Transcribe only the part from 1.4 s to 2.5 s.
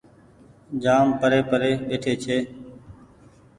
پري ٻيٺي ڇي۔